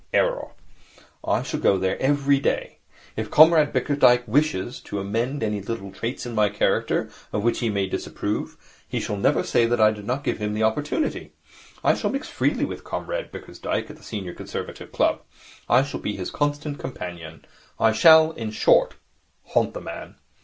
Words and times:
Error. 0.13 0.47
I 1.23 1.43
shall 1.43 1.59
go 1.59 1.77
there 1.77 2.01
every 2.01 2.39
day. 2.39 2.79
If 3.15 3.29
Comrade 3.29 3.71
Bickersdyke 3.71 4.27
wishes 4.27 4.79
to 4.85 4.99
emend 4.99 5.43
any 5.43 5.61
little 5.61 5.91
traits 5.91 6.25
in 6.25 6.33
my 6.33 6.49
character 6.49 7.11
of 7.31 7.43
which 7.43 7.59
he 7.59 7.69
may 7.69 7.85
disapprove, 7.85 8.57
he 8.87 8.99
shall 8.99 9.15
never 9.15 9.43
say 9.43 9.67
that 9.67 9.79
I 9.79 9.91
did 9.91 10.07
not 10.07 10.23
give 10.23 10.39
him 10.39 10.55
the 10.55 10.63
opportunity. 10.63 11.33
I 11.83 11.93
shall 11.93 12.09
mix 12.09 12.27
freely 12.27 12.65
with 12.65 12.83
Comrade 12.83 13.31
Bickersdyke 13.31 13.91
at 13.91 13.95
the 13.97 14.01
Senior 14.03 14.33
Conservative 14.33 14.91
Club. 14.91 15.21
I 15.69 15.83
shall 15.83 15.99
be 15.99 16.15
his 16.17 16.31
constant 16.31 16.79
companion. 16.79 17.45
I 17.79 17.91
shall, 17.91 18.31
in 18.31 18.49
short, 18.49 18.95
haunt 19.43 19.75
the 19.75 19.81
man. 19.81 20.15